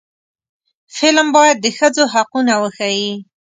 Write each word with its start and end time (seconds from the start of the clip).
فلم 0.95 1.27
باید 1.35 1.57
د 1.61 1.65
ښځو 1.77 2.03
حقونه 2.13 2.53
وښيي 2.61 3.13